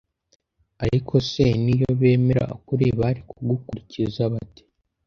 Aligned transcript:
Ariko 0.83 1.13
se 1.29 1.45
n’iyo 1.63 1.89
bemera 1.99 2.43
ukuri 2.57 2.85
bari 2.99 3.21
kugukurikiza 3.29 4.21
bate? 4.33 4.63